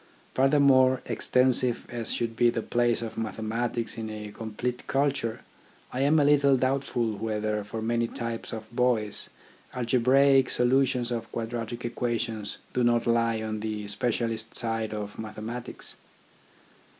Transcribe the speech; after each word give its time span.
Furthermore, 0.33 0.99
extensive 1.05 1.85
as 1.87 2.11
should 2.11 2.35
be 2.35 2.49
the 2.49 2.63
place 2.63 3.03
of 3.03 3.19
mathematics 3.19 3.99
in 3.99 4.09
a 4.09 4.31
complete 4.31 4.87
culture, 4.87 5.41
I 5.93 5.99
am 5.99 6.19
a 6.19 6.25
little 6.25 6.57
doubtful 6.57 7.15
whether 7.19 7.63
for 7.63 7.83
many 7.83 8.07
types 8.07 8.51
of 8.51 8.75
boys 8.75 9.29
algebraic 9.75 10.49
solutions 10.49 11.11
of 11.11 11.31
quadratic 11.31 11.85
equations 11.85 12.57
do 12.73 12.83
not 12.83 13.05
lie 13.05 13.43
on 13.43 13.59
the 13.59 13.87
specialist 13.89 14.55
side 14.55 14.91
of 14.91 15.19
mathematics. 15.19 15.97